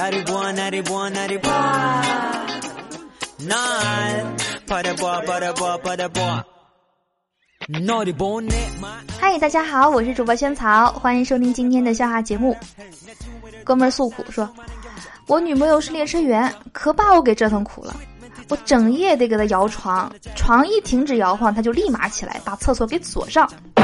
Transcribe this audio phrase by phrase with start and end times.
[0.00, 0.10] 嗨，
[9.38, 12.56] 大家好，我是主播萱草，欢迎收听今天的笑话节目。
[13.62, 14.48] 哥们儿诉苦说，
[15.26, 17.94] 我女朋友是列车员，可把我给折腾苦了。
[18.48, 23.46] 我整夜得给她摇床，床一停止摇晃，她就立马起来把厕所给锁上。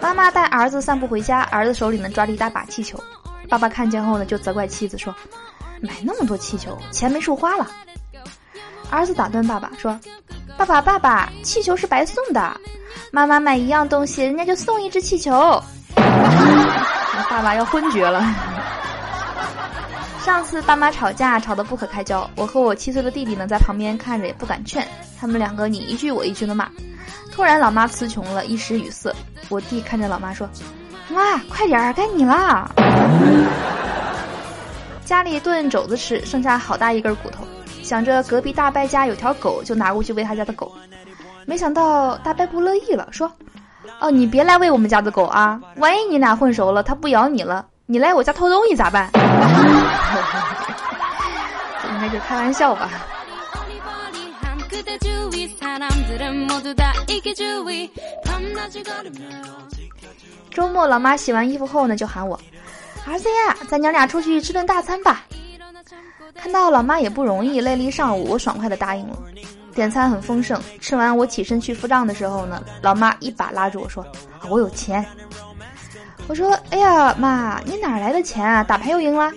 [0.00, 2.96] 妈妈带儿子散步回家，儿子手里呢抓着一大把气球，
[3.48, 5.14] 爸爸看见后呢就责怪妻子说
[5.80, 7.66] ：“买那么多气球，钱没处花了。”
[8.90, 9.98] 儿子打断爸爸说
[10.56, 12.60] ：“爸爸，爸爸，气球是白送的，
[13.10, 15.62] 妈妈买一样东西，人家就送一只气球。
[17.28, 18.24] ”爸爸要昏厥了。
[20.24, 24.86] 上次爸妈吵架吵得不可开交，我和我七岁的弟弟呢在旁边看着也不敢劝，
[25.20, 26.68] 他们两个你一句我一句的骂。
[27.32, 29.14] 突然老妈词穷了，一时语塞，
[29.48, 30.48] 我弟看着老妈说
[31.08, 32.68] ：“妈，快点儿，该你啦。”
[35.04, 37.44] 家里炖肘子吃，剩下好大一根骨头。
[37.82, 40.74] 想着隔壁大伯家有条狗，就拿过去喂他家的狗。
[41.44, 43.30] 没想到大伯不乐意了，说
[44.00, 45.60] ：“哦，你别来喂我们家的狗啊！
[45.76, 49.20] 万一你俩混熟了，它不咬你了，你来我家偷东西咋办？”应
[52.00, 52.90] 该是开玩笑吧。
[60.56, 62.40] 周末，老妈洗完衣服后呢，就喊我
[63.06, 65.26] ：“儿子呀，咱娘俩出去吃顿大餐吧。”
[66.34, 69.18] 看到老妈也不容易，累了一上午，我爽快的答应了。
[69.74, 74.02] 点餐很丰盛，吃完我起身去付账的时候呢，老妈一把拉住我说
[74.48, 75.04] ：“我有钱。”
[76.26, 78.64] 我说：“哎呀，妈，你哪来的钱啊？
[78.64, 79.30] 打牌又赢了？”